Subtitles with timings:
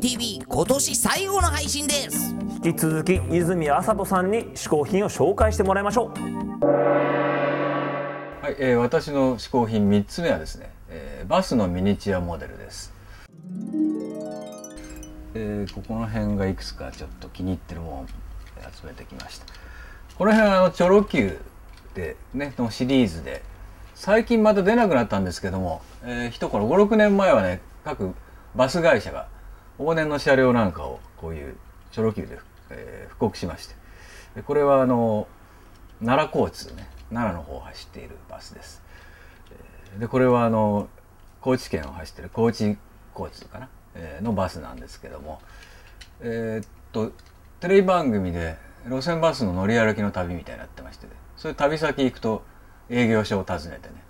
[0.00, 2.34] TV 今年最後の配信です。
[2.64, 6.20] 引き続き泉麻人さんに試行品を紹介してもらいましょう。
[8.42, 12.94] はい、えー、私の試行品3つ目はですね、えー、バスのミニチュアモデルです、
[15.34, 18.06] えー、ここの辺がいくつかちょっと気に入ってるものを
[18.74, 19.44] 集めてきました。
[20.16, 21.38] この辺はあのチョロ Q
[21.94, 23.42] でねのシリーズで
[23.94, 28.14] 最近また出なくなったんですけども、えー、一頃56年前はね各
[28.54, 29.28] バス会社が
[29.80, 31.56] 往年の車両なんかをこういう
[31.90, 32.38] チョロ Q で、
[32.70, 33.74] えー、布告しまして。
[34.46, 35.26] これはあの
[36.04, 38.82] 奈良交通ね奈良の方を走っているバスです。
[39.98, 40.88] でこれはあの
[41.40, 42.76] 高知県を走ってる高知
[43.18, 45.40] 交通かな、えー、のバスなんですけども。
[46.20, 47.12] えー、っと
[47.60, 52.42] テレビ番組で路線バスの乗り歩きの旅みたいになってまして、ね、そういう旅先行くと
[52.88, 54.02] 営業所を訪ねてね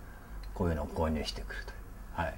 [0.55, 1.77] こういうのを購入してくるという。
[2.14, 2.34] はい、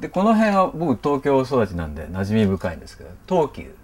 [0.00, 3.74] でこの辺は僕東京育ちなんで馴染み深いんですけど東急。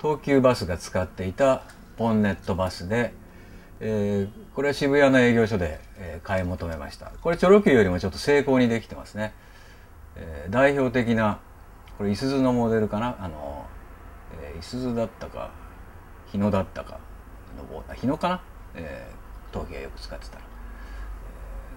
[0.00, 1.62] 東急バスが使っていた
[1.96, 3.12] ポンネットバスで、
[3.80, 7.12] えー、これは渋谷の営業所で、えー、買い求めました。
[7.22, 9.32] これチョロ Q よりもちょっと成功にできてますね、
[10.16, 11.40] えー、代表的な
[11.98, 13.16] これいすゞのモデルかな？
[13.20, 13.66] あの、
[14.58, 15.50] いすゞだったか
[16.26, 17.00] 日野だったか
[17.56, 18.40] の日野かな、
[18.74, 20.42] えー、東京がよく使ってたら、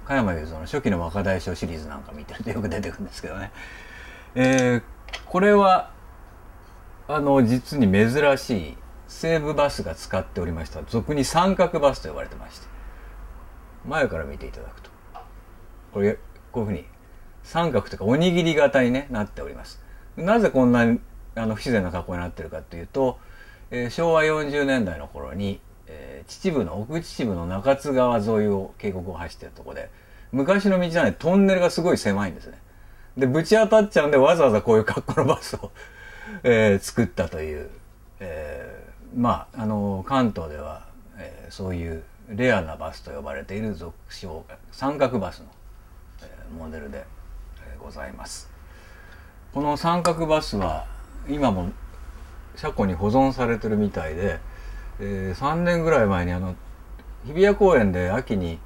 [0.09, 3.51] 加山雄三の初期の若大将シリーズなんか見てるとよく出てくるんですけどね、
[4.33, 4.83] えー、
[5.27, 5.91] これは
[7.07, 12.67] あの実に珍しい西武バスが使っておりました俗に三角バスと呼ばれてまして。
[13.85, 14.89] 前から見ていただくと。
[15.93, 16.17] これ
[16.51, 16.85] こういうふうに
[17.43, 19.79] 三角というかおにぎり型に、ね、なっております。
[20.17, 20.99] なぜこんなに
[21.35, 23.19] あの不自然な格好になってるかというと、
[23.69, 25.61] えー、昭和40年代の頃に、
[25.91, 29.89] えー、秩父の奥秩父の中津川沿いを渓谷を走ってるとこで
[30.31, 32.59] 昔の道なのにトンネルがすごい狭いんですね。
[33.17, 35.71] でぶち当たっちゃうんでわざわざこういう格好のバスを
[36.43, 37.69] えー、作ったという、
[38.19, 40.85] えー、まああの関東では、
[41.17, 45.47] えー、そういうレアなバスと呼ばれている属称三角バスの、
[46.21, 47.03] えー、モデルで、
[47.67, 48.49] えー、ございます。
[49.51, 50.85] この三角バスは
[51.27, 51.71] 今も
[52.55, 54.39] 車庫に保存されてるみたいで、
[54.99, 56.55] えー、3年ぐらい前にあの
[57.25, 58.59] 日比谷公園で秋に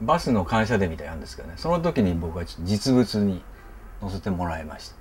[0.00, 1.54] バスの感謝デーみたいなんですけどね。
[1.56, 3.42] その時に僕は実物に
[4.00, 4.96] 乗せてもらいました。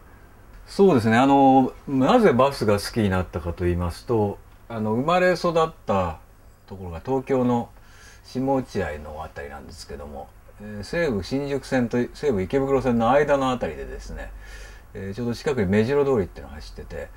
[0.65, 1.17] そうですね。
[1.17, 4.37] あのなぜバスが好きになったかと言いますと
[4.69, 6.19] あの生まれ育った
[6.67, 7.69] ところが東京の
[8.25, 10.27] 下落合の辺りなんですけども、
[10.61, 14.31] えー、西武新宿線と西武池袋線の間の辺りでですね、
[14.93, 17.09] えー、ちょうど近くに目白通りっていうのが走ってて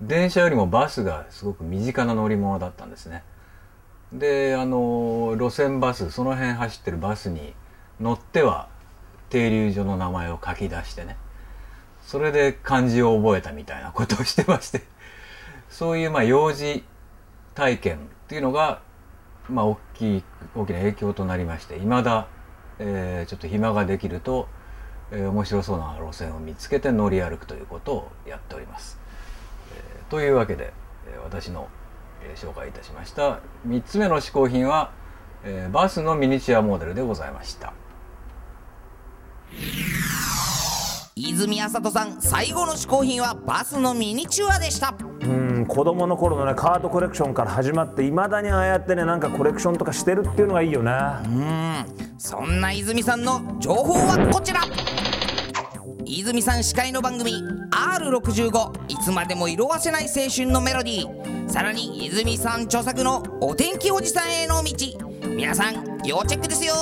[0.00, 3.24] 電車よりもバスがすごく身近な乗り物だったんですね。
[4.12, 7.52] であの路線バスその辺走ってるバスに
[8.00, 8.68] 乗っては
[9.28, 11.16] 停留所の名前を書き出してね
[12.00, 14.82] それで漢字を覚えたみたいなことをしてまして
[15.68, 16.84] そういうまあ幼児
[17.54, 17.98] 体験っ
[18.28, 18.80] ていうのが
[19.50, 20.22] まあ大きい
[20.54, 22.28] 大きな影響となりましていまだ、
[22.78, 24.48] えー、ちょっと暇ができると、
[25.10, 28.98] えー、面白そうな路線を見つけて乗り歩くということをやっております。
[30.08, 30.72] えー、というわけで、
[31.06, 31.68] えー、私の、
[32.22, 34.92] えー、紹介いたしました3つ目の嗜好品は、
[35.44, 37.72] えー、バスのミニチュアモデルでございました。
[41.20, 50.92] 泉麻人さん最後の嗜好品はバスのミニチュアでしたうん子供の頃のねカードコレクションから始まっていまだにああやってねなんかコレクションとかしてるっていうのがいいよね
[51.24, 54.60] うんそんな泉さんの情報はこちら
[56.10, 57.34] 泉さん司会の番組
[57.70, 61.50] R65 いつまでも色褪せない青春のメロディー。
[61.50, 64.74] さらに泉さん著作のお天気おじさんへの道。
[65.36, 65.74] 皆さん
[66.06, 66.74] 要チェックですよ。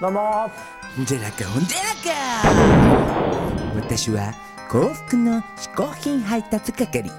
[0.00, 0.50] どうも
[0.96, 3.76] ほんじゃらかほんじゃらか。
[3.76, 4.32] 私は
[4.70, 7.10] 幸福の嗜好品配達係。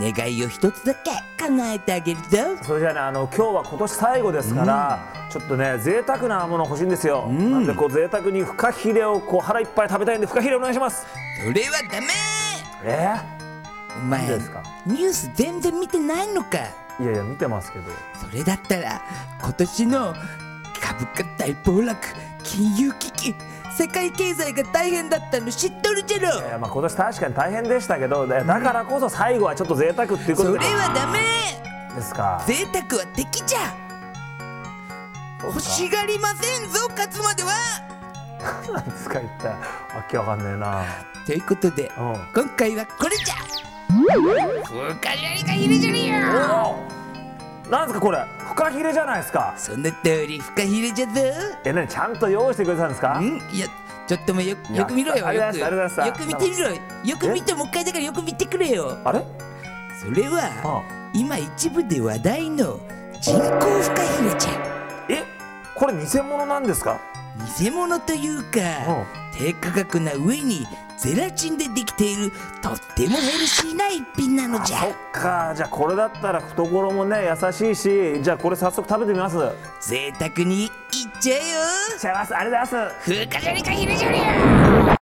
[0.00, 2.26] 願いを一つだけ叶えてあげるぞ。
[2.62, 11.06] それじゃあねあの今日は今年最後ですから、うん、ちょっとね贅沢なもの欲しいんですよ、うん、なんでこう贅沢にフカヒレをこう腹いっぱい食べたいんでフカヒレお願いします。
[11.44, 12.06] それはダメ。
[12.84, 13.14] え？
[13.98, 16.58] ー、お前ニュース全然見てないのか。
[16.98, 17.84] いやいや見てますけど。
[18.14, 19.02] それだったら
[19.42, 20.14] 今年の
[20.80, 21.96] 株価大暴落
[22.42, 23.34] 金融危機
[23.76, 26.46] 世界経済が大変だったの知っとるじゃろ。
[26.46, 31.20] いやまあ今年確かに大変でしたけどだからこそ最後はちょっと贅沢っていうことそれはダメ。
[31.94, 32.42] ですか。
[32.46, 33.85] 贅沢は敵じゃ
[35.46, 37.52] 欲しがりませんぞ勝つまでは。
[38.72, 39.56] 何ですか一体わ
[40.10, 40.84] けわかんねえな。
[41.24, 43.34] ということで、うん、今回はこれじゃ。
[44.64, 46.16] フカリがいるじゃねえよ。
[47.70, 48.24] なんですかこれ。
[48.38, 49.54] フカヒレじゃないですか。
[49.56, 51.12] その通りフカヒレじゃぞ。
[51.64, 53.18] えなにちゃんと用意してくれたんですか？
[53.20, 53.40] ん。
[53.52, 53.66] いや
[54.06, 57.28] ちょっともうよよく見ろよよくよく見てみろよよく。
[57.28, 58.98] 見てもう一回だからよく見てくれよ。
[59.04, 59.24] あれ？
[60.00, 60.82] それはあ
[61.14, 62.78] 今一部で話題の
[63.20, 64.75] 人工フカヒレちゃんえ
[65.78, 67.00] これ偽物なんですか？
[67.58, 68.60] 偽物というか
[69.32, 72.32] 低価格な上にゼラチンでできている
[72.62, 74.78] とってもヘルシーな一品なのじゃ。
[74.78, 75.52] そっか。
[75.54, 79.36] じゃあこれだったら懐もね優しいしじゃあこれ早速食べてみます。
[79.86, 80.70] 贅沢にいっ
[81.20, 81.44] ちゃうよ。
[82.00, 82.34] ちゃいます。
[82.34, 83.10] ありがとうございます。
[83.12, 84.95] フカジョリカヒレジョリアお来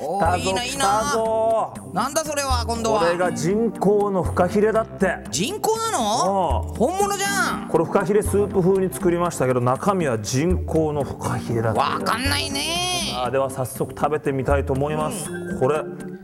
[0.00, 5.18] たぞーいいないい来たなぞなんだそれは今度これはが人工のフカヒレだって。
[5.30, 6.66] 人工なの？
[6.68, 6.74] うん。
[6.74, 7.68] 本物じゃん。
[7.68, 11.78] これフカヒレスープ風に作りましたけど中身は人工のフカヒレだって。
[11.78, 13.12] わかんないね。
[13.16, 15.78] あーでは早速食べてみたいと思います、これ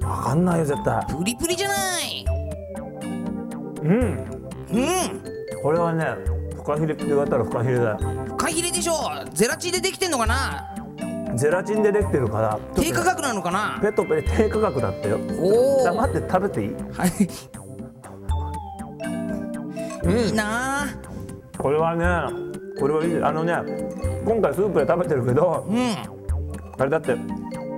[0.07, 1.07] わかんないよ絶対。
[1.07, 2.25] プリプリじゃない。
[3.83, 3.91] うん。
[3.91, 5.63] うん。
[5.63, 6.05] これはね
[6.55, 7.99] フカヒレって言われたらフカヒレだよ。
[8.27, 8.95] フカヒレでしょ。
[9.33, 10.76] ゼラチンでできてんのかな？
[11.37, 13.79] ゼラチンでできてるから低価格なのかな？
[13.81, 15.19] ペットペ低価格だったよ。
[15.39, 16.75] おおじゃあ待って食べていい？
[16.93, 17.11] はい。
[20.27, 20.87] いいなあ。
[21.59, 22.05] これはね
[22.79, 23.23] これはいい。
[23.23, 23.53] あのね
[24.25, 25.95] 今回スープで食べてるけどうん。
[26.79, 27.13] あれだって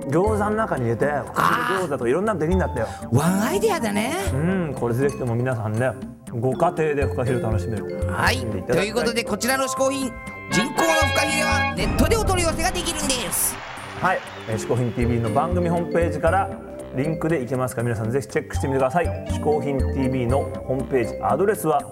[0.09, 2.87] 餃子の中に入れて餃子とかいろんなのできるんだったよ。
[3.11, 4.13] ワンアイデアだね。
[4.33, 4.73] うん。
[4.79, 5.91] これぜひとも皆さんね
[6.31, 8.37] ご家庭でフカヒレ楽しめるはい。
[8.39, 10.11] ということでこちらの嗜好品
[10.51, 13.55] 人工のフカヒレはネットでお取り寄せができるんです。
[14.01, 14.19] はい
[14.49, 16.49] 「え嗜好品 TV」の番組ホームページから
[16.95, 17.81] リンクでいけますか。
[17.81, 21.83] ら皆さんぜひチェックしてみてください「嗜好品 TV」のホームページアドレスは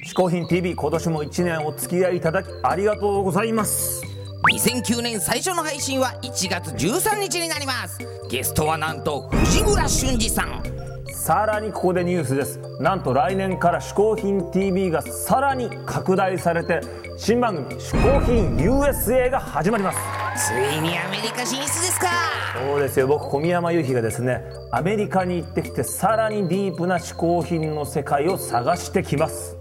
[0.04, 4.11] 嗜好品 TV 今年も1年お付き合いいただきありがとうございます。
[4.52, 7.98] 2009年最初の配信は1月13日になります。
[8.28, 10.62] ゲストはなんと藤村俊二さん。
[11.10, 12.60] さらにここでニュースです。
[12.78, 16.82] なんと来年から「嗜好品 TV」がさらに拡大されて
[17.16, 19.98] 新番組「嗜好品 USA」が始まります。
[20.36, 22.08] ついにアメリカ進出ですか。
[22.54, 23.06] そうですよ。
[23.06, 29.56] 僕小宮山由紀がですねアメリカに行ってきてさらにディープな嗜好品の世界を探してきます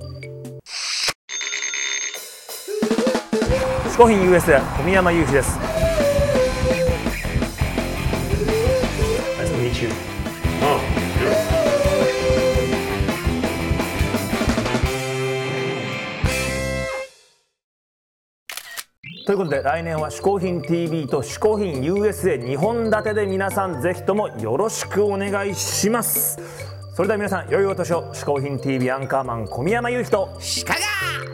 [3.91, 5.59] 嗜好品 USA 小宮山由紀です。
[9.37, 9.89] Nice to meet you.
[19.25, 30.29] ということで来年は「嗜好品 TV」と「嗜好品 USA」2本立てで皆さんぜひともよろしくお願いしますそれでは皆さん良いお年を「嗜好品 TV」アンカーマン小宮山雄飛と
[30.65, 30.73] 鹿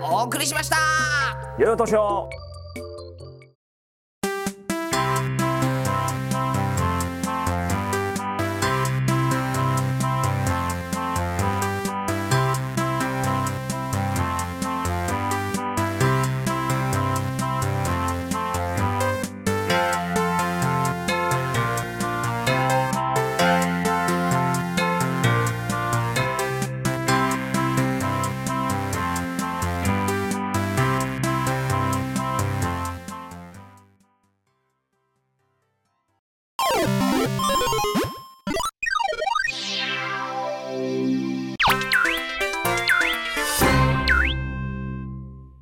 [0.03, 0.77] がお送りしました。
[1.57, 2.29] 良いお年を